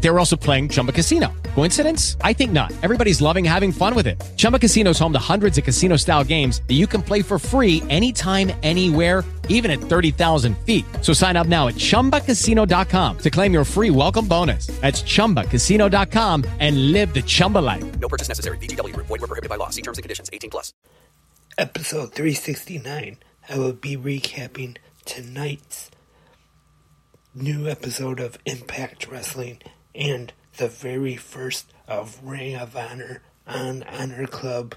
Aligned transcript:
They 0.00 0.10
were 0.10 0.18
also 0.18 0.36
playing 0.36 0.68
Chumba 0.70 0.92
Casino. 0.92 1.32
Coincidence? 1.54 2.16
I 2.22 2.32
think 2.32 2.52
not. 2.52 2.72
Everybody's 2.82 3.20
loving 3.20 3.44
having 3.44 3.72
fun 3.72 3.94
with 3.94 4.06
it. 4.06 4.22
Chumba 4.36 4.58
Casino 4.58 4.90
is 4.90 4.98
home 4.98 5.12
to 5.12 5.18
hundreds 5.18 5.58
of 5.58 5.64
casino-style 5.64 6.24
games 6.24 6.62
that 6.68 6.74
you 6.74 6.86
can 6.86 7.02
play 7.02 7.22
for 7.22 7.38
free 7.38 7.82
anytime, 7.90 8.52
anywhere 8.62 9.24
even 9.48 9.70
at 9.70 9.78
30,000 9.78 10.56
feet. 10.58 10.84
So 11.02 11.12
sign 11.12 11.36
up 11.36 11.46
now 11.46 11.68
at 11.68 11.74
ChumbaCasino.com 11.74 13.18
to 13.18 13.30
claim 13.30 13.52
your 13.52 13.64
free 13.64 13.90
welcome 13.90 14.28
bonus. 14.28 14.66
That's 14.80 15.02
ChumbaCasino.com 15.02 16.44
and 16.60 16.92
live 16.92 17.12
the 17.12 17.22
Chumba 17.22 17.58
life. 17.58 17.98
No 17.98 18.08
purchase 18.08 18.28
necessary. 18.28 18.58
VGW. 18.58 18.94
Void 18.96 19.20
were 19.20 19.26
prohibited 19.26 19.50
by 19.50 19.56
law. 19.56 19.70
See 19.70 19.82
terms 19.82 19.98
and 19.98 20.02
conditions. 20.02 20.30
18 20.32 20.50
plus. 20.50 20.72
Episode 21.58 22.12
369. 22.12 23.18
I 23.48 23.58
will 23.58 23.72
be 23.72 23.96
recapping 23.96 24.76
tonight's 25.04 25.90
new 27.34 27.68
episode 27.68 28.18
of 28.18 28.38
Impact 28.44 29.08
Wrestling 29.08 29.60
and 29.96 30.32
the 30.56 30.68
very 30.68 31.16
first 31.16 31.72
of 31.88 32.20
Ring 32.22 32.54
of 32.54 32.76
Honor 32.76 33.22
on 33.46 33.82
Honor 33.84 34.26
Club. 34.26 34.74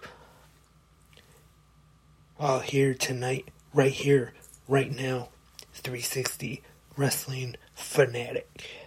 All 2.40 2.60
here 2.60 2.94
tonight, 2.94 3.50
right 3.74 3.92
here 3.92 4.34
right 4.68 4.92
now 4.92 5.30
360 5.74 6.62
Wrestling 6.96 7.56
Fanatic. 7.74 8.79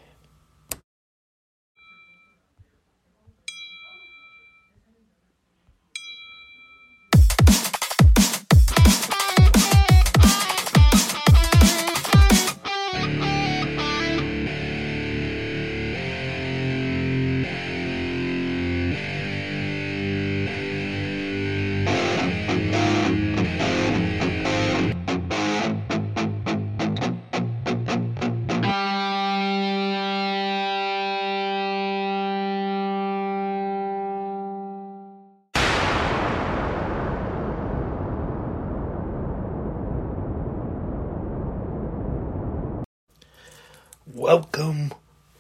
Welcome, 44.34 44.94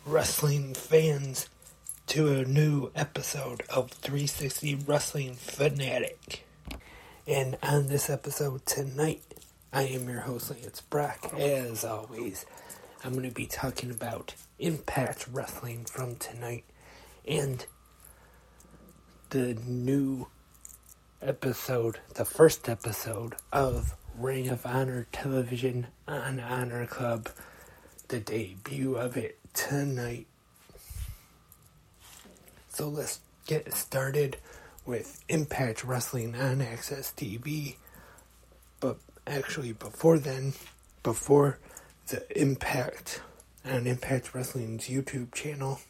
wrestling 0.04 0.74
fans, 0.74 1.48
to 2.08 2.28
a 2.28 2.44
new 2.44 2.90
episode 2.94 3.62
of 3.70 3.90
360 3.90 4.74
Wrestling 4.86 5.32
Fanatic. 5.32 6.44
And 7.26 7.56
on 7.62 7.86
this 7.86 8.10
episode 8.10 8.66
tonight, 8.66 9.22
I 9.72 9.84
am 9.84 10.10
your 10.10 10.20
host, 10.20 10.50
Lance 10.50 10.82
Brock. 10.82 11.32
As 11.32 11.86
always, 11.86 12.44
I'm 13.02 13.12
going 13.14 13.26
to 13.26 13.34
be 13.34 13.46
talking 13.46 13.90
about 13.90 14.34
Impact 14.58 15.26
Wrestling 15.32 15.86
from 15.86 16.16
tonight 16.16 16.64
and 17.26 17.64
the 19.30 19.54
new 19.54 20.28
episode, 21.22 22.00
the 22.12 22.26
first 22.26 22.68
episode 22.68 23.36
of 23.54 23.94
Ring 24.18 24.50
of 24.50 24.66
Honor 24.66 25.06
Television 25.12 25.86
on 26.06 26.38
Honor 26.38 26.84
Club 26.86 27.30
the 28.12 28.20
debut 28.20 28.94
of 28.94 29.16
it 29.16 29.38
tonight. 29.54 30.26
So 32.68 32.86
let's 32.86 33.20
get 33.46 33.72
started 33.72 34.36
with 34.84 35.24
Impact 35.30 35.82
Wrestling 35.82 36.34
on 36.34 36.58
AXS 36.58 37.14
TV. 37.14 37.76
But 38.80 38.98
actually, 39.26 39.72
before 39.72 40.18
then, 40.18 40.52
before 41.02 41.58
the 42.08 42.22
Impact 42.38 43.22
on 43.64 43.86
Impact 43.86 44.34
Wrestling's 44.34 44.88
YouTube 44.88 45.32
channel, 45.32 45.80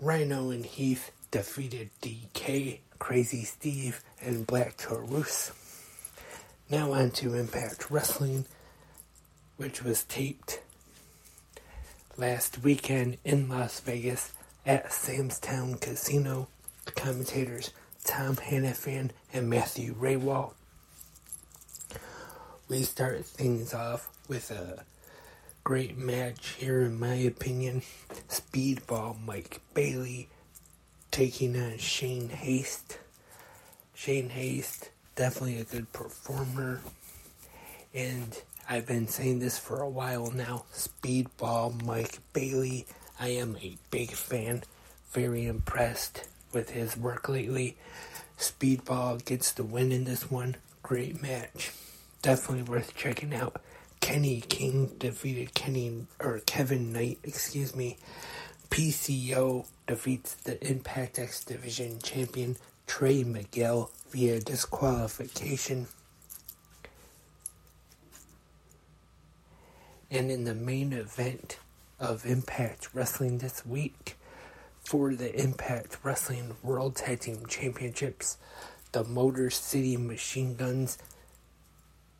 Rhino 0.00 0.50
and 0.50 0.66
Heath 0.66 1.12
defeated 1.30 1.90
DK, 2.02 2.80
Crazy 2.98 3.44
Steve, 3.44 4.02
and 4.20 4.48
Black 4.48 4.76
Taurus. 4.78 5.52
Now 6.68 6.90
on 6.90 7.12
to 7.12 7.34
Impact 7.34 7.88
Wrestling 7.88 8.46
which 9.58 9.82
was 9.82 10.04
taped 10.04 10.60
last 12.16 12.62
weekend 12.62 13.18
in 13.24 13.48
Las 13.48 13.80
Vegas 13.80 14.32
at 14.64 14.90
Sam's 14.92 15.38
Town 15.38 15.74
Casino. 15.74 16.48
Commentators 16.94 17.72
Tom 18.04 18.36
Hannifan 18.36 19.10
and 19.34 19.50
Matthew 19.50 19.94
Rehwoldt. 19.94 20.54
We 22.68 22.82
start 22.84 23.24
things 23.26 23.74
off 23.74 24.08
with 24.28 24.50
a 24.50 24.84
great 25.64 25.98
match 25.98 26.54
here, 26.58 26.80
in 26.82 26.98
my 26.98 27.14
opinion. 27.14 27.82
Speedball 28.28 29.16
Mike 29.26 29.60
Bailey 29.74 30.28
taking 31.10 31.60
on 31.60 31.78
Shane 31.78 32.28
Haste. 32.28 32.98
Shane 33.94 34.30
Haste, 34.30 34.90
definitely 35.16 35.58
a 35.60 35.64
good 35.64 35.92
performer. 35.92 36.80
And 37.92 38.40
I've 38.70 38.86
been 38.86 39.08
saying 39.08 39.38
this 39.38 39.58
for 39.58 39.80
a 39.80 39.88
while 39.88 40.30
now. 40.30 40.66
Speedball 40.74 41.82
Mike 41.82 42.18
Bailey. 42.34 42.86
I 43.18 43.28
am 43.28 43.56
a 43.62 43.78
big 43.90 44.10
fan. 44.10 44.62
Very 45.10 45.46
impressed 45.46 46.28
with 46.52 46.68
his 46.68 46.94
work 46.94 47.30
lately. 47.30 47.78
Speedball 48.38 49.24
gets 49.24 49.52
the 49.52 49.64
win 49.64 49.90
in 49.90 50.04
this 50.04 50.30
one. 50.30 50.56
Great 50.82 51.22
match. 51.22 51.72
Definitely 52.20 52.64
worth 52.64 52.94
checking 52.94 53.32
out. 53.32 53.58
Kenny 54.00 54.42
King 54.42 54.92
defeated 54.98 55.54
Kenny 55.54 56.06
or 56.20 56.40
Kevin 56.40 56.92
Knight, 56.92 57.20
excuse 57.22 57.74
me. 57.74 57.96
PCO 58.68 59.66
defeats 59.86 60.34
the 60.34 60.62
Impact 60.68 61.18
X 61.18 61.42
Division 61.42 62.00
champion 62.02 62.56
Trey 62.86 63.24
Miguel 63.24 63.90
via 64.10 64.40
disqualification. 64.40 65.86
And 70.10 70.30
in 70.30 70.44
the 70.44 70.54
main 70.54 70.92
event 70.92 71.58
of 72.00 72.24
Impact 72.24 72.88
Wrestling 72.94 73.38
this 73.38 73.66
week, 73.66 74.16
for 74.82 75.14
the 75.14 75.38
Impact 75.38 75.98
Wrestling 76.02 76.56
World 76.62 76.96
Tag 76.96 77.20
Team 77.20 77.44
Championships, 77.46 78.38
the 78.92 79.04
Motor 79.04 79.50
City 79.50 79.98
Machine 79.98 80.54
Guns 80.56 80.96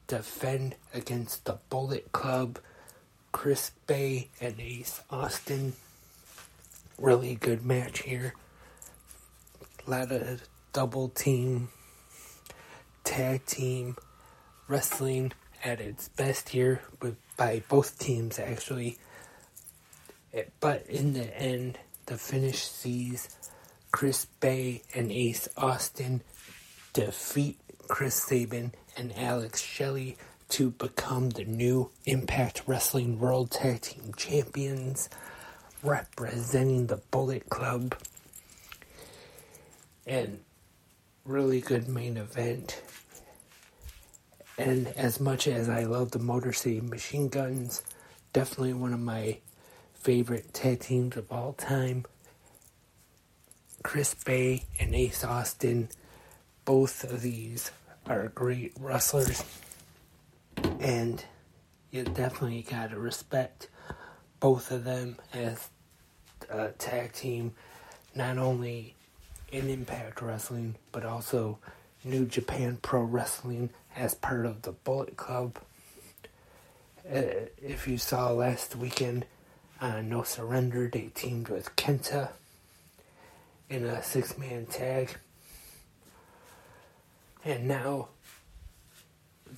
defend 0.06 0.74
against 0.92 1.46
the 1.46 1.58
Bullet 1.70 2.12
Club, 2.12 2.58
Chris 3.32 3.70
Bey, 3.86 4.28
and 4.38 4.60
Ace 4.60 5.00
Austin. 5.10 5.72
Really 6.98 7.36
good 7.36 7.64
match 7.64 8.00
here. 8.00 8.34
A 9.86 9.90
lot 9.90 10.12
of 10.12 10.46
double 10.74 11.08
team, 11.08 11.68
tag 13.02 13.46
team 13.46 13.96
wrestling 14.66 15.32
at 15.64 15.80
its 15.80 16.08
best 16.08 16.50
here 16.50 16.82
with 17.00 17.16
by 17.38 17.62
both 17.70 17.98
teams 17.98 18.38
actually. 18.38 18.98
Eh, 20.34 20.42
but 20.60 20.84
in 20.86 21.14
the 21.14 21.40
end, 21.40 21.78
the 22.04 22.18
finish 22.18 22.62
sees 22.62 23.30
Chris 23.92 24.26
Bey 24.40 24.82
and 24.94 25.10
Ace 25.10 25.48
Austin 25.56 26.20
defeat 26.92 27.58
Chris 27.86 28.16
Sabin 28.16 28.72
and 28.98 29.16
Alex 29.16 29.62
Shelley 29.62 30.18
to 30.50 30.70
become 30.70 31.30
the 31.30 31.44
new 31.44 31.90
Impact 32.04 32.62
Wrestling 32.66 33.18
World 33.18 33.50
Tag 33.50 33.82
Team 33.82 34.12
Champions, 34.16 35.08
representing 35.82 36.86
the 36.86 37.00
Bullet 37.10 37.48
Club. 37.48 37.94
And 40.06 40.40
really 41.24 41.60
good 41.60 41.88
main 41.88 42.16
event. 42.16 42.82
And 44.58 44.88
as 44.96 45.20
much 45.20 45.46
as 45.46 45.68
I 45.68 45.84
love 45.84 46.10
the 46.10 46.18
Motor 46.18 46.52
City 46.52 46.80
Machine 46.80 47.28
Guns, 47.28 47.84
definitely 48.32 48.72
one 48.72 48.92
of 48.92 48.98
my 48.98 49.38
favorite 49.94 50.52
tag 50.52 50.80
teams 50.80 51.16
of 51.16 51.30
all 51.30 51.52
time. 51.52 52.04
Chris 53.84 54.14
Bey 54.14 54.64
and 54.80 54.96
Ace 54.96 55.22
Austin, 55.22 55.88
both 56.64 57.04
of 57.04 57.22
these 57.22 57.70
are 58.06 58.28
great 58.28 58.72
wrestlers. 58.80 59.44
And 60.80 61.24
you 61.92 62.02
definitely 62.02 62.66
gotta 62.68 62.98
respect 62.98 63.68
both 64.40 64.72
of 64.72 64.82
them 64.82 65.18
as 65.32 65.68
a 66.50 66.70
tag 66.70 67.12
team, 67.12 67.52
not 68.12 68.38
only 68.38 68.96
in 69.52 69.70
Impact 69.70 70.20
Wrestling, 70.20 70.74
but 70.90 71.04
also 71.04 71.58
New 72.04 72.26
Japan 72.26 72.78
Pro 72.80 73.02
Wrestling 73.02 73.70
as 73.96 74.14
part 74.14 74.46
of 74.46 74.62
the 74.62 74.72
Bullet 74.72 75.16
Club. 75.16 75.58
Uh, 77.10 77.48
if 77.60 77.88
you 77.88 77.98
saw 77.98 78.30
last 78.30 78.76
weekend 78.76 79.24
on 79.80 80.08
No 80.08 80.22
Surrender, 80.22 80.88
they 80.88 81.10
teamed 81.14 81.48
with 81.48 81.74
Kenta 81.76 82.30
in 83.68 83.84
a 83.84 84.02
six 84.02 84.36
man 84.38 84.66
tag. 84.66 85.16
And 87.44 87.66
now 87.66 88.08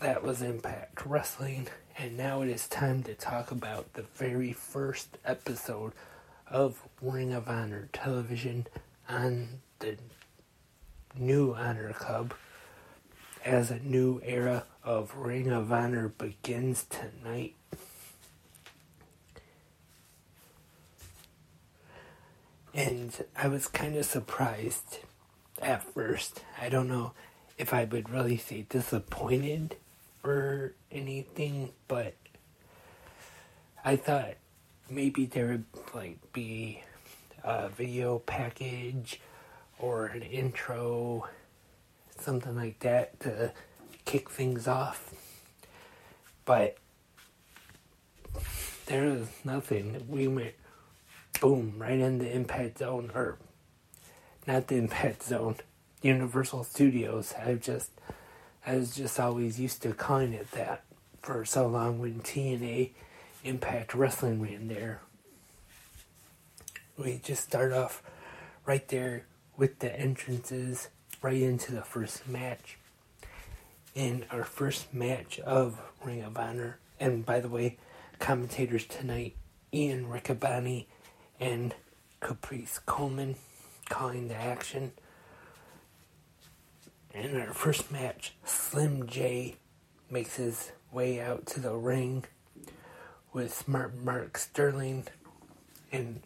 that 0.01 0.23
was 0.23 0.43
Impact 0.43 1.05
Wrestling, 1.05 1.69
and 1.99 2.17
now 2.17 2.43
it 2.43 2.49
is 2.49 2.69
time 2.69 3.03
to 3.05 3.15
talk 3.15 3.51
about 3.51 3.95
the 3.95 4.03
very 4.15 4.53
first 4.53 5.19
episode 5.25 5.93
of 6.47 6.83
Ring 7.03 7.33
of 7.33 7.49
Honor 7.49 7.89
television 7.93 8.67
on 9.09 9.61
the 9.81 9.97
new 11.17 11.55
Honor 11.55 11.93
Club 11.93 12.35
as 13.45 13.71
a 13.71 13.79
new 13.79 14.21
era 14.25 14.65
of 14.85 15.17
Ring 15.17 15.51
of 15.51 15.73
Honor 15.73 16.09
begins 16.09 16.85
tonight. 16.85 17.55
And 22.73 23.25
I 23.37 23.49
was 23.49 23.67
kind 23.67 23.97
of 23.97 24.05
surprised 24.05 24.99
at 25.61 25.83
first. 25.83 26.45
I 26.61 26.69
don't 26.69 26.89
know 26.89 27.13
if 27.59 27.75
I 27.75 27.85
would 27.85 28.09
really 28.09 28.37
say 28.37 28.67
disappointed 28.69 29.77
or 30.23 30.73
anything, 30.91 31.71
but 31.89 32.15
I 33.85 33.97
thought 33.97 34.35
maybe 34.89 35.27
there 35.27 35.49
would 35.49 35.65
like 35.95 36.33
be 36.33 36.83
a 37.43 37.69
video 37.69 38.19
package 38.21 39.21
or 39.81 40.07
an 40.07 40.23
intro, 40.23 41.29
something 42.19 42.55
like 42.55 42.79
that 42.81 43.19
to 43.21 43.53
kick 44.05 44.31
things 44.31 44.69
off. 44.69 45.15
But 46.45 46.77
there 48.87 49.05
was 49.05 49.29
nothing. 49.45 50.05
We 50.09 50.29
went 50.29 50.55
boom 51.41 51.75
right 51.79 51.99
in 51.99 52.19
the 52.19 52.31
impact 52.31 52.79
zone, 52.79 53.11
or 53.15 53.39
not 54.47 54.69
the 54.69 54.77
impact 54.77 55.23
zone, 55.23 55.57
Universal 56.03 56.65
Studios. 56.65 57.33
I've 57.39 57.63
just, 57.63 57.91
I 58.67 58.77
was 58.77 58.95
just 58.95 59.19
always 59.19 59.59
used 59.59 59.83
to 59.83 59.93
calling 59.95 60.33
it 60.35 60.51
that 60.53 60.83
for 61.23 61.45
so 61.45 61.67
long 61.67 61.99
when 61.99 62.21
TNA 62.21 62.91
Impact 63.45 63.95
Wrestling 63.95 64.43
ran 64.43 64.69
there. 64.69 65.01
We 66.99 67.21
just 67.23 67.45
start 67.45 67.73
off 67.73 68.03
right 68.67 68.87
there 68.89 69.25
with 69.61 69.81
the 69.81 70.01
entrances 70.01 70.89
right 71.21 71.43
into 71.43 71.71
the 71.71 71.83
first 71.83 72.27
match. 72.27 72.79
In 73.95 74.25
our 74.31 74.43
first 74.43 74.95
match 74.95 75.39
of 75.41 75.79
Ring 76.03 76.23
of 76.23 76.39
Honor, 76.39 76.79
and 76.99 77.27
by 77.27 77.41
the 77.41 77.49
way, 77.49 77.77
commentators 78.19 78.87
tonight 78.87 79.37
Ian 79.75 80.07
Riccaboni 80.07 80.87
and 81.39 81.75
Caprice 82.21 82.79
Coleman 82.79 83.37
calling 83.91 84.29
the 84.29 84.35
action. 84.35 84.93
In 87.13 87.39
our 87.39 87.53
first 87.53 87.93
match, 87.93 88.33
Slim 88.45 89.07
J 89.07 89.57
makes 90.11 90.37
his 90.37 90.73
way 90.91 91.21
out 91.21 91.45
to 91.47 91.61
the 91.61 91.75
ring 91.75 92.25
with 93.35 93.53
Smart 93.53 93.95
Mark 93.95 94.39
Sterling 94.39 95.05
and 95.93 96.23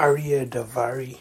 Arya 0.00 0.46
Daivari. 0.46 1.18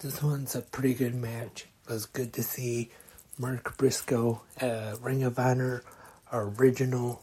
This 0.00 0.20
one's 0.20 0.56
a 0.56 0.62
pretty 0.62 0.92
good 0.92 1.14
match. 1.14 1.68
It 1.86 1.92
was 1.92 2.06
good 2.06 2.32
to 2.32 2.42
see 2.42 2.90
Mark 3.38 3.76
Briscoe, 3.76 4.42
uh, 4.60 4.96
Ring 5.00 5.22
of 5.22 5.38
Honor 5.38 5.84
original, 6.32 7.22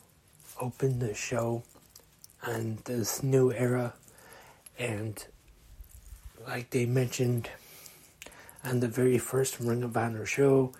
open 0.61 0.99
the 0.99 1.13
show 1.13 1.63
on 2.47 2.79
this 2.85 3.21
new 3.21 3.51
era. 3.51 3.93
And 4.77 5.21
like 6.47 6.69
they 6.69 6.85
mentioned 6.85 7.49
on 8.63 8.79
the 8.79 8.87
very 8.87 9.17
first 9.17 9.59
Ring 9.59 9.83
of 9.83 9.97
Honor 9.97 10.25
show, 10.25 10.71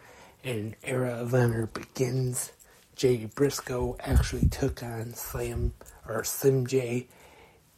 an 0.45 0.77
era 0.81 1.09
of 1.09 1.33
honor 1.33 1.65
begins. 1.65 2.53
Jay 2.95 3.25
Briscoe 3.35 3.97
actually 3.99 4.47
took 4.47 4.81
on 4.81 5.13
Slam 5.13 5.73
or 6.07 6.23
Slim 6.23 6.65
J 6.65 7.07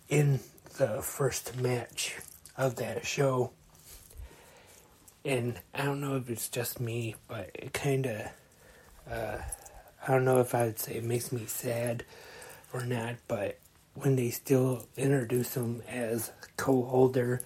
in 0.07 0.39
the 0.77 1.01
first 1.01 1.57
match 1.57 2.17
of 2.57 2.75
that 2.77 3.05
show. 3.05 3.51
And 5.23 5.59
I 5.73 5.85
don't 5.85 6.01
know 6.01 6.15
if 6.15 6.29
it's 6.29 6.49
just 6.49 6.79
me, 6.79 7.15
but 7.27 7.51
it 7.53 7.73
kind 7.73 8.05
of, 8.05 8.21
uh, 9.09 9.37
I 10.07 10.11
don't 10.11 10.25
know 10.25 10.39
if 10.39 10.55
I 10.55 10.65
would 10.65 10.79
say 10.79 10.95
it 10.95 11.03
makes 11.03 11.31
me 11.31 11.45
sad 11.45 12.03
or 12.73 12.83
not, 12.85 13.15
but 13.27 13.59
when 13.93 14.15
they 14.15 14.29
still 14.29 14.87
introduce 14.97 15.55
him 15.55 15.83
as 15.87 16.31
co 16.57 16.83
holder 16.83 17.41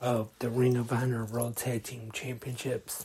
of 0.00 0.30
the 0.38 0.48
Ring 0.48 0.76
of 0.76 0.92
Honor 0.92 1.24
World 1.24 1.56
Tag 1.56 1.82
Team 1.82 2.10
Championships. 2.12 3.04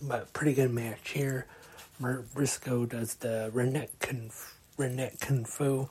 But 0.00 0.32
pretty 0.32 0.54
good 0.54 0.70
match 0.70 1.10
here. 1.10 1.46
Mark 1.98 2.32
Briscoe 2.32 2.86
does 2.86 3.14
the 3.16 3.50
Conf- 3.98 4.56
Redneck 4.78 5.18
Kung 5.18 5.44
Fu, 5.44 5.88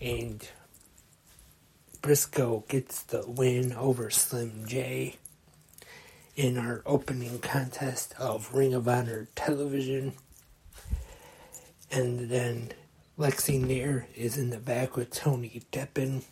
and 0.00 0.48
Briscoe 2.04 2.64
gets 2.68 3.02
the 3.02 3.24
win 3.26 3.72
over 3.72 4.10
Slim 4.10 4.66
J 4.66 5.16
in 6.36 6.58
our 6.58 6.82
opening 6.84 7.38
contest 7.38 8.14
of 8.18 8.52
Ring 8.52 8.74
of 8.74 8.86
Honor 8.86 9.28
television. 9.34 10.12
And 11.90 12.28
then 12.28 12.72
Lexi 13.18 13.58
Nair 13.58 14.06
is 14.14 14.36
in 14.36 14.50
the 14.50 14.58
back 14.58 14.96
with 14.96 15.12
Tony 15.12 15.62
Deppen. 15.72 16.24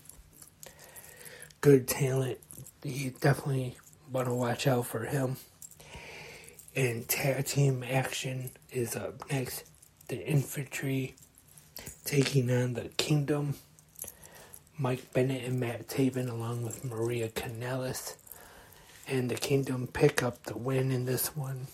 Good 1.62 1.88
talent. 1.88 2.36
You 2.82 3.14
definitely 3.18 3.78
want 4.12 4.28
to 4.28 4.34
watch 4.34 4.66
out 4.66 4.84
for 4.84 5.06
him. 5.06 5.38
And 6.76 7.08
tag 7.08 7.46
team 7.46 7.82
action 7.82 8.50
is 8.70 8.94
up 8.94 9.22
next. 9.30 9.64
The 10.08 10.22
Infantry 10.22 11.14
taking 12.04 12.50
on 12.50 12.74
the 12.74 12.90
Kingdom. 12.98 13.54
Mike 14.78 15.12
Bennett 15.12 15.44
and 15.44 15.60
Matt 15.60 15.88
Taven, 15.88 16.30
along 16.30 16.62
with 16.62 16.84
Maria 16.84 17.28
Kanellis. 17.28 18.16
And 19.06 19.30
the 19.30 19.34
Kingdom 19.34 19.88
pick 19.88 20.22
up 20.22 20.44
the 20.44 20.56
win 20.56 20.90
in 20.90 21.04
this 21.04 21.36
one. 21.36 21.66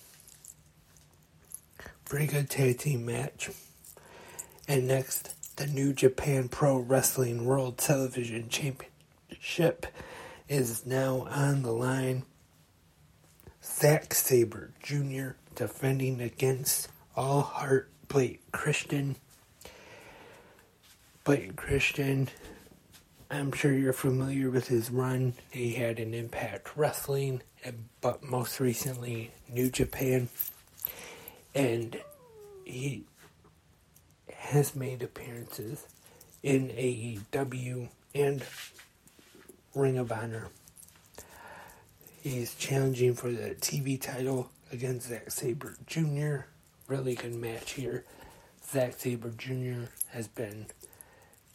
Pretty 2.05 2.27
good 2.27 2.49
tag 2.51 2.79
team 2.79 3.05
match. 3.05 3.51
And 4.67 4.89
next, 4.89 5.57
the 5.57 5.67
New 5.67 5.93
Japan 5.93 6.49
Pro 6.49 6.79
Wrestling 6.79 7.45
World 7.45 7.79
Television 7.79 8.49
Championship 8.49 9.87
is 10.49 10.87
now 10.87 11.27
on 11.31 11.63
the 11.63 11.73
line. 11.73 12.25
Zack 13.63 14.15
Sabre 14.15 14.71
Jr. 14.83 15.31
defending 15.55 16.21
against 16.21 16.89
All 17.15 17.43
Heart 17.43 17.91
Blake 18.09 18.41
Christian. 18.53 19.17
Blake 21.25 21.57
Christian, 21.57 22.29
I'm 23.31 23.53
sure 23.53 23.73
you're 23.75 23.93
familiar 23.93 24.51
with 24.51 24.69
his 24.69 24.91
run. 24.91 25.35
He 25.51 25.75
had 25.75 25.99
an 25.99 26.15
Impact 26.15 26.71
Wrestling, 26.77 27.43
but 28.01 28.23
most 28.23 28.59
recently 28.59 29.33
New 29.53 29.69
Japan. 29.71 30.31
And 31.55 32.01
he 32.65 33.05
has 34.35 34.75
made 34.75 35.03
appearances 35.03 35.87
in 36.43 36.69
AEW 36.71 37.91
and 38.15 38.43
Ring 39.75 39.99
of 39.99 40.11
Honor. 40.11 40.49
He's 42.23 42.55
challenging 42.55 43.15
for 43.15 43.31
the 43.31 43.55
TV 43.57 44.01
title 44.01 44.51
against 44.73 45.09
Zack 45.09 45.31
Sabre 45.31 45.77
Jr. 45.87 46.47
Really 46.87 47.15
good 47.15 47.35
match 47.35 47.73
here. 47.73 48.07
Zack 48.67 48.95
Sabre 48.99 49.35
Jr. 49.37 49.91
has 50.13 50.29
been 50.29 50.67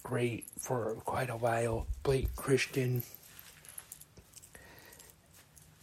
great 0.04 0.46
for 0.60 0.96
quite 1.06 1.30
a 1.30 1.38
while. 1.38 1.88
Blake 2.04 2.36
Christian 2.36 3.04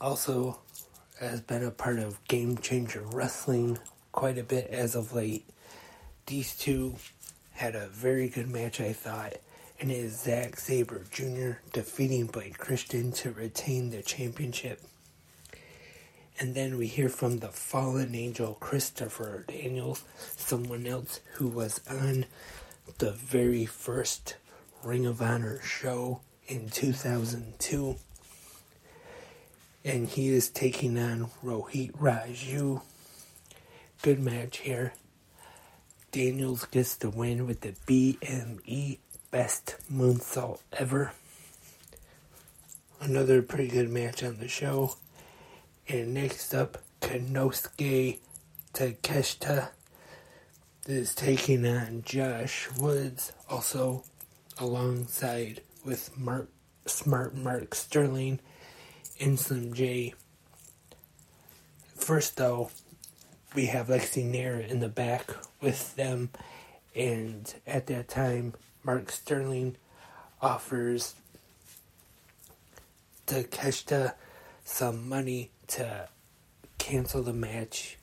also 0.01 0.61
has 1.19 1.41
been 1.41 1.65
a 1.65 1.71
part 1.71 1.99
of 1.99 2.23
Game 2.29 2.57
Changer 2.59 3.03
Wrestling 3.03 3.79
quite 4.13 4.39
a 4.39 4.43
bit 4.45 4.69
as 4.69 4.95
of 4.95 5.13
late. 5.13 5.49
These 6.27 6.57
two 6.57 6.97
had 7.53 7.75
a 7.75 7.89
very 7.89 8.29
good 8.29 8.49
match, 8.49 8.81
I 8.81 8.93
thought, 8.93 9.35
and 9.81 9.91
it 9.91 9.97
is 9.97 10.21
Zack 10.21 10.59
Sabre 10.59 11.05
Jr. 11.11 11.59
defeating 11.73 12.27
Blake 12.27 12.59
Christian 12.59 13.13
to 13.13 13.33
retain 13.33 13.91
the 13.91 14.03
championship. 14.03 14.81
And 16.39 16.55
then 16.55 16.79
we 16.79 16.87
hear 16.87 17.11
from 17.11 17.39
the 17.39 17.49
fallen 17.49 18.15
angel 18.15 18.55
Christopher 18.55 19.45
Daniels, 19.47 20.05
someone 20.37 20.87
else 20.87 21.21
who 21.35 21.49
was 21.49 21.81
on 21.91 22.25
the 22.99 23.13
very 23.13 23.67
first 23.67 24.37
Ring 24.83 25.07
of 25.07 25.21
Honor 25.21 25.61
show 25.63 26.21
in 26.47 26.69
2002. 26.69 27.97
And 29.85 30.09
he 30.09 30.29
is 30.29 30.49
taking 30.49 30.99
on 30.99 31.31
Rohit 31.45 31.93
Raju. 31.93 32.83
Good 34.03 34.21
match 34.21 34.59
here. 34.59 34.95
Daniels 36.13 36.65
gets 36.67 36.95
the 36.97 37.11
win 37.11 37.47
with 37.47 37.61
the 37.61 37.75
BME 37.87 38.99
Best 39.31 39.77
Moonsault 39.93 40.59
Ever. 40.73 41.13
Another 43.01 43.43
pretty 43.43 43.69
good 43.69 43.89
match 43.89 44.23
on 44.23 44.39
the 44.39 44.49
show. 44.49 44.97
And 45.89 46.15
next 46.15 46.55
up, 46.55 46.79
Konosuke 47.01 48.19
Takeshita 48.75 49.69
is 50.87 51.15
taking 51.15 51.67
on 51.67 52.03
Josh 52.05 52.69
Woods, 52.79 53.33
also 53.49 54.05
alongside 54.59 55.61
with 55.85 56.17
Mark, 56.19 56.49
Smart 56.87 57.35
Mark 57.37 57.75
Sterling 57.75 58.41
and 59.21 59.39
Slim 59.39 59.75
J. 59.75 60.15
First, 61.95 62.37
though, 62.37 62.71
we 63.55 63.67
have 63.67 63.89
Lexi 63.89 64.25
Nair 64.25 64.59
in 64.59 64.81
the 64.81 64.89
back 64.89 65.31
with 65.61 65.95
them, 65.97 66.31
and 66.95 67.55
at 67.67 67.87
that 67.89 68.09
time, 68.09 68.55
Mark 68.83 69.11
Sterling 69.11 69.77
offers 70.41 71.15
Takeshita 73.27 74.15
some 74.65 75.09
money 75.09 75.51
to 75.69 76.09
cancel 76.79 77.23
the 77.23 77.33
match. 77.33 77.99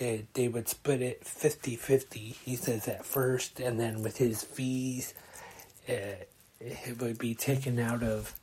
They, 0.00 0.24
they 0.32 0.48
would 0.48 0.66
split 0.66 1.02
it 1.02 1.26
50 1.26 1.76
50, 1.76 2.18
he 2.42 2.56
says 2.56 2.88
at 2.88 3.04
first, 3.04 3.60
and 3.60 3.78
then 3.78 4.02
with 4.02 4.16
his 4.16 4.42
fees, 4.42 5.12
uh, 5.86 6.24
it 6.58 6.98
would 6.98 7.18
be 7.18 7.34
taken 7.34 7.78
out 7.78 8.02
of 8.02 8.34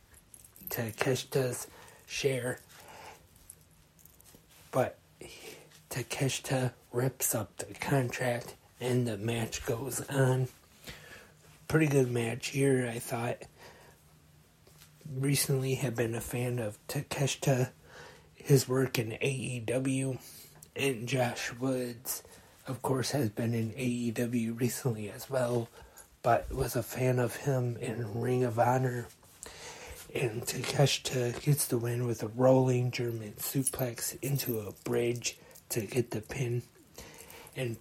Takeshita's 0.70 1.66
share. 2.06 2.60
But 4.70 5.00
Takeshita 5.90 6.74
rips 6.94 7.34
up 7.34 7.58
the 7.58 7.74
contract 7.74 8.54
and 8.80 9.08
the 9.08 9.18
match 9.18 9.66
goes 9.66 10.02
on. 10.12 10.50
Pretty 11.68 11.88
good 11.88 12.12
match 12.12 12.50
here, 12.50 12.88
I 12.88 13.00
thought. 13.00 13.42
Recently 15.12 15.74
have 15.74 15.96
been 15.96 16.14
a 16.14 16.22
fan 16.22 16.60
of 16.60 16.78
Takeshita, 16.88 17.72
his 18.36 18.70
work 18.70 19.00
in 19.00 19.14
AEW, 19.14 20.20
and 20.78 21.08
Josh 21.08 21.52
Woods, 21.54 22.24
of 22.68 22.82
course, 22.82 23.12
has 23.12 23.30
been 23.30 23.54
in 23.54 23.72
AEW 23.72 24.60
recently 24.60 25.10
as 25.10 25.30
well, 25.30 25.70
but 26.22 26.54
was 26.54 26.76
a 26.76 26.84
fan 26.84 27.20
of 27.20 27.36
him 27.38 27.78
in 27.78 28.20
Ring 28.20 28.44
of 28.44 28.60
Honor. 28.60 29.08
And 30.14 30.44
Takeshita 30.44 31.42
gets 31.42 31.66
the 31.68 31.78
win 31.78 32.06
with 32.06 32.24
a 32.24 32.28
rolling 32.28 32.92
German 32.92 33.34
suplex 33.38 34.18
into 34.22 34.60
a 34.60 34.72
bridge 34.84 35.38
to 35.70 35.82
get 35.82 36.12
the 36.12 36.22
pin. 36.22 36.64
And 37.56 37.78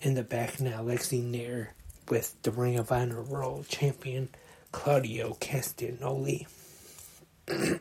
in 0.00 0.14
the 0.14 0.22
back 0.22 0.60
now, 0.60 0.82
Lexi 0.82 1.22
Nair 1.22 1.74
with 2.08 2.40
the 2.42 2.50
Ring 2.50 2.78
of 2.78 2.90
Honor 2.90 3.22
World 3.22 3.68
Champion 3.68 4.28
Claudio 4.72 5.34
Castagnoli. 5.34 6.46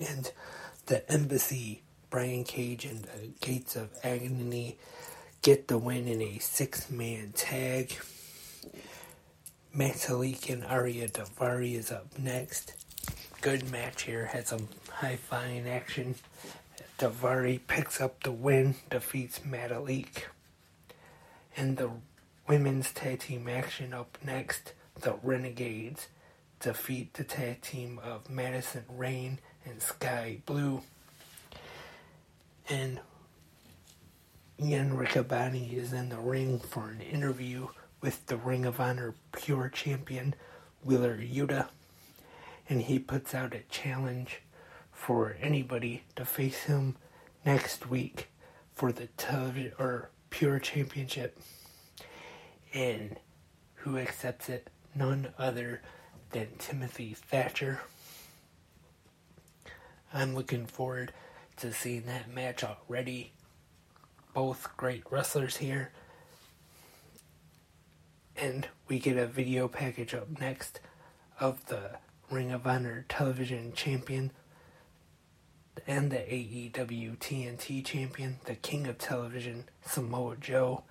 and 0.00 0.32
the 0.86 1.10
Embassy, 1.10 1.82
Brian 2.10 2.44
Cage 2.44 2.84
and 2.84 3.04
the 3.04 3.30
Gates 3.40 3.76
of 3.76 3.90
Agony 4.02 4.76
get 5.42 5.68
the 5.68 5.78
win 5.78 6.08
in 6.08 6.22
a 6.22 6.38
six 6.38 6.90
man 6.90 7.32
tag. 7.34 7.94
Metalik 9.76 10.50
and 10.50 10.64
Arya 10.64 11.08
Daivari 11.08 11.74
is 11.74 11.92
up 11.92 12.18
next. 12.18 12.74
Good 13.40 13.70
match 13.70 14.02
here, 14.02 14.26
had 14.26 14.48
some 14.48 14.68
high 14.90 15.16
flying 15.16 15.68
action. 15.68 16.16
Daivari 16.98 17.60
picks 17.66 18.00
up 18.00 18.22
the 18.24 18.32
win, 18.32 18.74
defeats 18.90 19.40
Metalik. 19.40 20.24
And 21.56 21.76
the 21.76 21.90
women's 22.48 22.92
tag 22.92 23.20
team 23.20 23.48
action 23.48 23.92
up 23.92 24.18
next, 24.24 24.72
the 25.00 25.14
Renegades 25.22 26.08
defeat 26.60 27.14
the 27.14 27.24
tag 27.24 27.60
team 27.60 28.00
of 28.02 28.28
Madison 28.28 28.84
Rayne 28.88 29.38
and 29.64 29.80
Skye 29.80 30.40
Blue. 30.46 30.82
And 32.70 33.00
Ian 34.60 34.96
Riccaboni 34.96 35.72
is 35.72 35.94
in 35.94 36.10
the 36.10 36.18
ring 36.18 36.58
for 36.58 36.90
an 36.90 37.00
interview 37.00 37.68
with 38.02 38.26
the 38.26 38.36
Ring 38.36 38.66
of 38.66 38.78
Honor 38.78 39.14
Pure 39.32 39.70
Champion 39.70 40.34
Wheeler 40.82 41.16
Yuta. 41.16 41.68
And 42.68 42.82
he 42.82 42.98
puts 42.98 43.34
out 43.34 43.54
a 43.54 43.60
challenge 43.70 44.42
for 44.92 45.36
anybody 45.40 46.02
to 46.16 46.26
face 46.26 46.64
him 46.64 46.96
next 47.46 47.88
week 47.88 48.28
for 48.74 48.92
the 48.92 49.06
television 49.16 49.72
or 49.78 50.10
Pure 50.28 50.58
Championship. 50.58 51.40
And 52.74 53.16
who 53.76 53.96
accepts 53.96 54.50
it? 54.50 54.68
None 54.94 55.32
other 55.38 55.80
than 56.32 56.48
Timothy 56.58 57.14
Thatcher. 57.14 57.80
I'm 60.12 60.34
looking 60.34 60.66
forward 60.66 61.12
to 61.58 61.72
seeing 61.72 62.06
that 62.06 62.32
match 62.32 62.64
already. 62.64 63.32
Both 64.34 64.68
great 64.76 65.02
wrestlers 65.10 65.56
here. 65.56 65.92
And 68.36 68.68
we 68.86 68.98
get 68.98 69.16
a 69.16 69.26
video 69.26 69.68
package 69.68 70.14
up 70.14 70.40
next 70.40 70.80
of 71.40 71.66
the 71.66 71.98
Ring 72.30 72.52
of 72.52 72.66
Honor 72.66 73.04
television 73.08 73.72
champion 73.72 74.30
and 75.86 76.10
the 76.10 76.18
AEW 76.18 77.16
TNT 77.18 77.84
champion, 77.84 78.38
the 78.44 78.54
King 78.54 78.86
of 78.86 78.98
Television, 78.98 79.64
Samoa 79.84 80.36
Joe. 80.36 80.82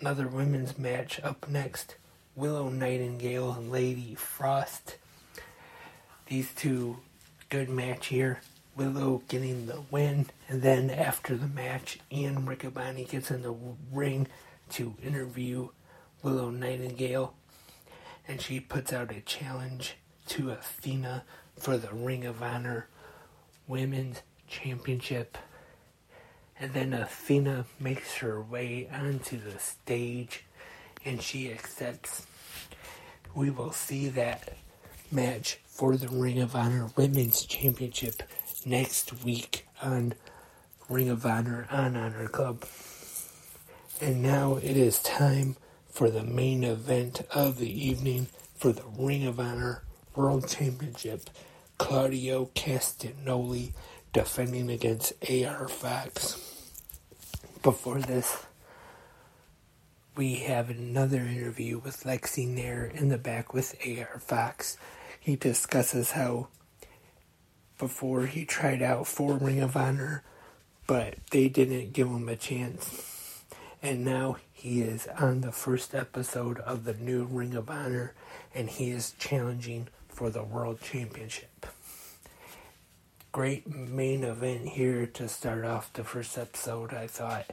Another 0.00 0.28
women's 0.28 0.78
match 0.78 1.20
up 1.22 1.48
next 1.48 1.96
Willow 2.36 2.68
Nightingale 2.68 3.52
and 3.52 3.70
Lady 3.70 4.14
Frost. 4.14 4.96
These 6.26 6.52
two, 6.54 6.98
good 7.48 7.68
match 7.68 8.06
here. 8.06 8.40
Willow 8.78 9.22
getting 9.26 9.66
the 9.66 9.82
win, 9.90 10.26
and 10.48 10.62
then 10.62 10.88
after 10.88 11.36
the 11.36 11.48
match, 11.48 11.98
Ian 12.12 12.46
Riccaboni 12.46 13.08
gets 13.08 13.28
in 13.28 13.42
the 13.42 13.54
ring 13.92 14.28
to 14.70 14.94
interview 15.04 15.70
Willow 16.22 16.50
Nightingale, 16.50 17.34
and 18.28 18.40
she 18.40 18.60
puts 18.60 18.92
out 18.92 19.10
a 19.10 19.20
challenge 19.20 19.96
to 20.28 20.52
Athena 20.52 21.24
for 21.58 21.76
the 21.76 21.92
Ring 21.92 22.24
of 22.24 22.40
Honor 22.40 22.86
Women's 23.66 24.22
Championship. 24.46 25.36
And 26.60 26.72
then 26.72 26.92
Athena 26.92 27.64
makes 27.80 28.18
her 28.18 28.40
way 28.40 28.88
onto 28.92 29.40
the 29.40 29.58
stage 29.58 30.44
and 31.04 31.20
she 31.20 31.50
accepts. 31.50 32.26
We 33.34 33.50
will 33.50 33.72
see 33.72 34.08
that 34.10 34.56
match 35.10 35.58
for 35.66 35.96
the 35.96 36.08
Ring 36.08 36.40
of 36.40 36.54
Honor 36.54 36.90
Women's 36.96 37.44
Championship 37.44 38.22
next 38.66 39.24
week 39.24 39.66
on 39.82 40.14
Ring 40.88 41.08
of 41.08 41.24
Honor 41.24 41.66
on 41.70 41.96
Honor 41.96 42.28
Club. 42.28 42.64
And 44.00 44.22
now 44.22 44.56
it 44.56 44.76
is 44.76 45.00
time 45.00 45.56
for 45.88 46.10
the 46.10 46.24
main 46.24 46.64
event 46.64 47.22
of 47.32 47.58
the 47.58 47.86
evening 47.86 48.28
for 48.56 48.72
the 48.72 48.84
Ring 48.96 49.26
of 49.26 49.40
Honor 49.40 49.82
World 50.14 50.48
Championship. 50.48 51.30
Claudio 51.78 52.46
Castagnoli 52.54 53.72
defending 54.12 54.70
against 54.70 55.12
AR 55.30 55.68
Fox. 55.68 56.36
Before 57.62 58.00
this, 58.00 58.46
we 60.16 60.36
have 60.36 60.70
another 60.70 61.20
interview 61.20 61.78
with 61.78 62.02
Lexi 62.02 62.48
Nair 62.48 62.84
in 62.84 63.08
the 63.08 63.18
back 63.18 63.54
with 63.54 63.76
AR 63.86 64.18
Fox. 64.18 64.76
He 65.20 65.36
discusses 65.36 66.12
how 66.12 66.48
before 67.78 68.26
he 68.26 68.44
tried 68.44 68.82
out 68.82 69.06
for 69.06 69.34
Ring 69.34 69.60
of 69.60 69.76
Honor, 69.76 70.22
but 70.86 71.14
they 71.30 71.48
didn't 71.48 71.92
give 71.92 72.08
him 72.08 72.28
a 72.28 72.36
chance. 72.36 73.44
And 73.80 74.04
now 74.04 74.36
He 74.58 74.82
is 74.82 75.06
on 75.16 75.42
the 75.42 75.52
first 75.52 75.94
episode 75.94 76.58
of 76.58 76.82
the 76.82 76.94
new 76.94 77.22
Ring 77.22 77.54
of 77.54 77.70
Honor 77.70 78.12
and 78.52 78.68
he 78.68 78.90
is 78.90 79.14
challenging 79.16 79.86
for 80.08 80.30
the 80.30 80.42
World 80.42 80.80
Championship. 80.80 81.64
Great 83.30 83.72
main 83.72 84.24
event 84.24 84.70
here 84.70 85.06
to 85.06 85.28
start 85.28 85.64
off 85.64 85.92
the 85.92 86.02
first 86.02 86.36
episode. 86.36 86.92
I 86.92 87.06
thought 87.06 87.52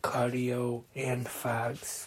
Claudio 0.00 0.84
and 0.96 1.28
Fox 1.28 2.06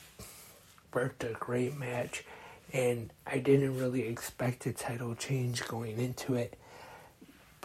worked 0.91 1.23
a 1.23 1.33
great 1.39 1.77
match, 1.77 2.25
and 2.73 3.11
I 3.27 3.37
didn't 3.37 3.77
really 3.77 4.07
expect 4.07 4.65
a 4.65 4.73
title 4.73 5.13
change 5.13 5.67
going 5.67 5.99
into 5.99 6.33
it. 6.33 6.57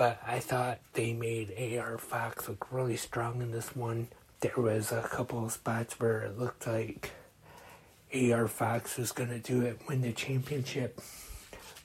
But 0.00 0.19
I 0.26 0.38
thought 0.38 0.78
they 0.95 1.12
made 1.12 1.52
AR 1.76 1.99
Fox 1.99 2.49
look 2.49 2.73
really 2.73 2.97
strong 2.97 3.42
in 3.42 3.50
this 3.50 3.76
one 3.76 4.09
there 4.40 4.57
was 4.57 4.92
a 4.92 5.02
couple 5.02 5.45
of 5.45 5.52
spots 5.52 6.00
where 6.00 6.23
it 6.23 6.38
looked 6.38 6.66
like 6.66 7.11
AR 8.14 8.49
Fox 8.49 8.97
was 8.97 9.12
going 9.12 9.28
to 9.28 9.38
do 9.38 9.61
it, 9.61 9.78
win 9.87 10.00
the 10.00 10.12
championship. 10.12 11.02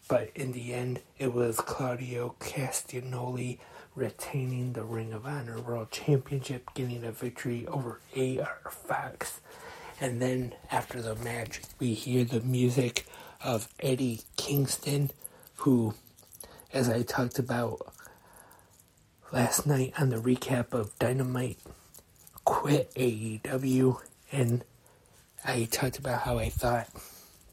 But 0.07 0.31
in 0.35 0.53
the 0.53 0.73
end, 0.73 1.01
it 1.19 1.33
was 1.33 1.57
Claudio 1.57 2.35
Castagnoli 2.39 3.57
retaining 3.93 4.71
the 4.71 4.85
Ring 4.85 5.11
of 5.11 5.25
Honor 5.25 5.59
World 5.59 5.91
Championship, 5.91 6.69
getting 6.73 7.03
a 7.03 7.11
victory 7.11 7.67
over 7.67 7.99
AR 8.15 8.71
Fox. 8.71 9.41
And 9.99 10.21
then 10.21 10.53
after 10.71 11.01
the 11.01 11.15
match, 11.15 11.59
we 11.79 11.93
hear 11.93 12.23
the 12.23 12.39
music 12.39 13.05
of 13.41 13.67
Eddie 13.81 14.21
Kingston, 14.37 15.11
who, 15.57 15.95
as 16.71 16.89
I 16.89 17.01
talked 17.01 17.39
about 17.39 17.94
last 19.31 19.65
night 19.65 19.93
on 19.99 20.09
the 20.09 20.17
recap 20.17 20.73
of 20.73 20.97
Dynamite, 20.99 21.59
quit 22.43 22.93
AEW, 22.95 23.99
and 24.31 24.63
I 25.43 25.65
talked 25.65 25.97
about 25.97 26.21
how 26.21 26.37
I 26.37 26.49
thought 26.49 26.89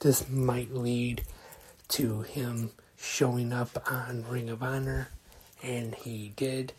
this 0.00 0.28
might 0.28 0.72
lead 0.74 1.22
to 1.88 2.22
him 2.22 2.70
showing 2.96 3.52
up 3.52 3.90
on 3.90 4.24
Ring 4.28 4.48
of 4.48 4.62
Honor, 4.62 5.08
and 5.62 5.94
he 5.94 6.32
did. 6.36 6.72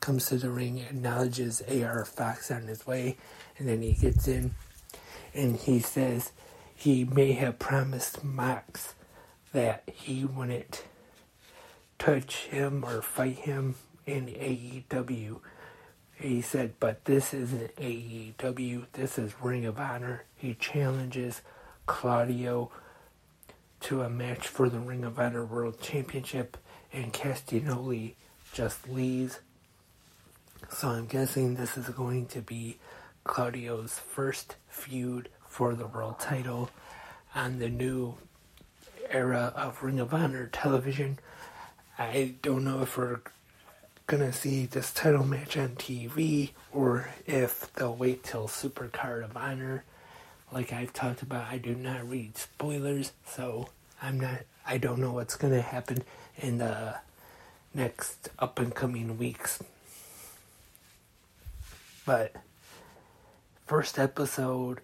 Comes 0.00 0.26
to 0.26 0.36
the 0.36 0.50
ring, 0.50 0.78
acknowledges 0.78 1.62
AR 1.62 2.04
Fox 2.04 2.50
on 2.50 2.62
his 2.62 2.86
way, 2.86 3.16
and 3.58 3.68
then 3.68 3.82
he 3.82 3.92
gets 3.92 4.26
in 4.26 4.54
and 5.34 5.56
he 5.56 5.78
says 5.80 6.32
he 6.74 7.04
may 7.04 7.32
have 7.32 7.58
promised 7.58 8.24
Mox 8.24 8.94
that 9.52 9.82
he 9.92 10.24
wouldn't 10.24 10.84
touch 11.98 12.46
him 12.46 12.84
or 12.84 13.02
fight 13.02 13.38
him 13.38 13.74
in 14.06 14.26
AEW. 14.26 15.40
He 16.14 16.40
said, 16.40 16.74
but 16.80 17.04
this 17.04 17.32
isn't 17.32 17.76
AEW, 17.76 18.86
this 18.92 19.18
is 19.18 19.40
Ring 19.40 19.64
of 19.66 19.78
Honor. 19.78 20.24
He 20.36 20.54
challenges 20.54 21.42
Claudio 21.86 22.70
to 23.80 24.02
a 24.02 24.10
match 24.10 24.48
for 24.48 24.68
the 24.68 24.80
Ring 24.80 25.04
of 25.04 25.18
Honor 25.18 25.44
World 25.44 25.80
Championship, 25.80 26.56
and 26.92 27.12
Castagnoli 27.12 28.14
just 28.52 28.88
leaves. 28.88 29.40
So 30.70 30.88
I'm 30.88 31.06
guessing 31.06 31.54
this 31.54 31.76
is 31.76 31.88
going 31.88 32.26
to 32.26 32.40
be 32.40 32.78
Claudio's 33.24 33.98
first 33.98 34.56
feud 34.68 35.28
for 35.46 35.74
the 35.74 35.86
world 35.86 36.18
title 36.18 36.70
on 37.34 37.58
the 37.58 37.68
new 37.68 38.14
era 39.10 39.52
of 39.54 39.82
Ring 39.82 40.00
of 40.00 40.12
Honor 40.12 40.48
television. 40.48 41.18
I 42.00 42.34
don't 42.42 42.62
know 42.62 42.82
if 42.82 42.96
we're 42.96 43.18
gonna 44.06 44.32
see 44.32 44.66
this 44.66 44.92
title 44.92 45.24
match 45.24 45.56
on 45.56 45.70
TV 45.70 46.50
or 46.72 47.10
if 47.26 47.72
they'll 47.72 47.96
wait 47.96 48.22
till 48.22 48.46
Super 48.46 48.86
Card 48.86 49.24
of 49.24 49.36
Honor. 49.36 49.82
Like 50.52 50.72
I've 50.72 50.92
talked 50.92 51.22
about, 51.22 51.48
I 51.50 51.58
do 51.58 51.74
not 51.74 52.08
read 52.08 52.38
spoilers, 52.38 53.10
so 53.26 53.70
I'm 54.00 54.20
not. 54.20 54.42
I 54.64 54.78
don't 54.78 55.00
know 55.00 55.10
what's 55.12 55.34
gonna 55.34 55.60
happen 55.60 56.04
in 56.36 56.58
the 56.58 56.94
next 57.74 58.28
up 58.38 58.60
and 58.60 58.72
coming 58.72 59.18
weeks. 59.18 59.60
But 62.06 62.32
first 63.66 63.98
episode, 63.98 64.78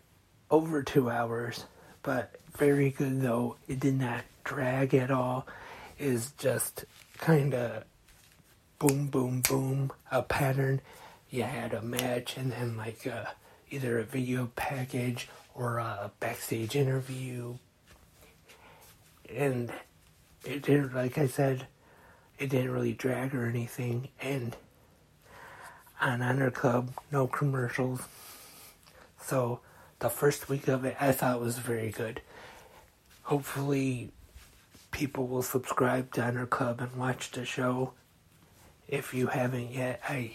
over 0.50 0.82
two 0.82 1.10
hours, 1.10 1.64
but 2.02 2.34
very 2.56 2.90
good 2.90 3.22
though. 3.22 3.54
It 3.68 3.78
did 3.78 4.00
not 4.00 4.22
drag 4.42 4.94
at 4.94 5.12
all. 5.12 5.46
Is 5.96 6.32
just 6.38 6.84
kind 7.18 7.54
of 7.54 7.84
boom, 8.78 9.06
boom, 9.06 9.40
boom, 9.40 9.92
a 10.10 10.22
pattern. 10.22 10.80
You 11.30 11.44
had 11.44 11.72
a 11.72 11.82
match 11.82 12.36
and 12.36 12.52
then 12.52 12.76
like 12.76 13.06
a, 13.06 13.14
uh, 13.14 13.26
either 13.70 13.98
a 13.98 14.04
video 14.04 14.50
package 14.54 15.28
or 15.54 15.78
a 15.78 16.10
backstage 16.20 16.76
interview. 16.76 17.54
And 19.34 19.72
it 20.44 20.62
didn't, 20.62 20.94
like 20.94 21.18
I 21.18 21.26
said, 21.26 21.66
it 22.38 22.50
didn't 22.50 22.70
really 22.70 22.92
drag 22.92 23.34
or 23.34 23.46
anything. 23.46 24.08
And 24.20 24.56
on 26.00 26.22
Honor 26.22 26.50
Club, 26.50 26.92
no 27.10 27.26
commercials. 27.26 28.02
So 29.20 29.60
the 30.00 30.10
first 30.10 30.48
week 30.48 30.68
of 30.68 30.84
it, 30.84 30.96
I 31.00 31.12
thought 31.12 31.40
was 31.40 31.58
very 31.58 31.90
good. 31.90 32.20
Hopefully, 33.22 34.10
people 34.94 35.26
will 35.26 35.42
subscribe 35.42 36.12
to 36.12 36.22
Honor 36.22 36.46
Club 36.46 36.80
and 36.80 36.94
watch 36.94 37.32
the 37.32 37.44
show 37.44 37.92
if 38.86 39.12
you 39.12 39.26
haven't 39.26 39.72
yet, 39.72 40.00
I 40.08 40.34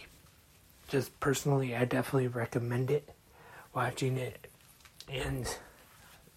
just 0.89 1.17
personally, 1.21 1.73
I 1.73 1.85
definitely 1.85 2.27
recommend 2.27 2.91
it, 2.91 3.07
watching 3.73 4.17
it, 4.17 4.47
and 5.07 5.47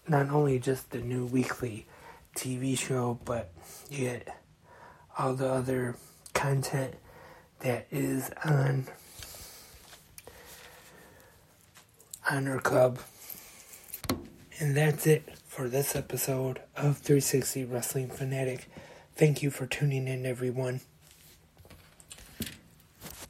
not 0.07 0.29
only 0.29 0.57
just 0.57 0.91
the 0.91 0.99
new 0.99 1.25
weekly 1.25 1.85
TV 2.33 2.77
show, 2.77 3.19
but 3.25 3.51
you 3.89 4.07
get 4.07 4.29
all 5.17 5.33
the 5.33 5.51
other 5.51 5.97
content 6.33 6.95
that 7.59 7.87
is 7.91 8.31
on 8.45 8.87
Honor 12.31 12.59
Club. 12.59 12.99
And 14.61 14.77
that's 14.77 15.07
it 15.07 15.27
for 15.53 15.69
this 15.69 15.95
episode 15.95 16.59
of 16.75 16.97
360 16.97 17.65
Wrestling 17.65 18.09
Fanatic. 18.09 18.67
Thank 19.15 19.43
you 19.43 19.51
for 19.51 19.67
tuning 19.67 20.07
in, 20.07 20.25
everyone 20.25 20.81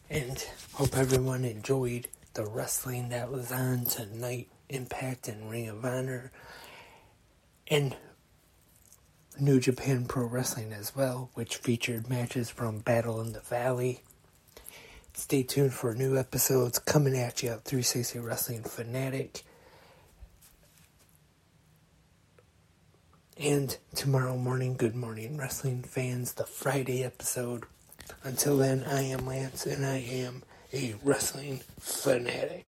and 0.09 0.45
hope 0.75 0.95
everyone 0.95 1.43
enjoyed 1.43 2.07
the 2.33 2.45
wrestling 2.45 3.09
that 3.09 3.29
was 3.29 3.51
on 3.51 3.83
tonight 3.83 4.47
Impact 4.69 5.27
and 5.27 5.51
Ring 5.51 5.67
of 5.67 5.83
Honor 5.83 6.31
and 7.67 7.93
New 9.37 9.59
Japan 9.59 10.05
Pro 10.05 10.25
Wrestling 10.25 10.71
as 10.71 10.95
well, 10.95 11.29
which 11.33 11.57
featured 11.57 12.09
matches 12.09 12.49
from 12.49 12.79
Battle 12.79 13.19
in 13.19 13.33
the 13.33 13.41
Valley. 13.41 13.99
Stay 15.13 15.43
tuned 15.43 15.73
for 15.73 15.93
new 15.93 16.17
episodes 16.17 16.79
coming 16.79 17.17
at 17.17 17.43
you 17.43 17.49
at 17.49 17.65
360 17.65 18.19
Wrestling 18.19 18.63
Fanatic. 18.63 19.43
And 23.37 23.75
tomorrow 23.95 24.37
morning, 24.37 24.75
Good 24.75 24.95
Morning 24.95 25.37
Wrestling 25.37 25.81
fans, 25.81 26.33
the 26.33 26.43
Friday 26.43 27.03
episode 27.03 27.63
until 28.23 28.57
then, 28.57 28.83
I 28.83 29.01
am 29.01 29.25
Lance 29.25 29.65
and 29.65 29.83
I 29.83 29.97
am 29.97 30.43
a 30.71 30.93
wrestling 31.03 31.61
fanatic. 31.79 32.63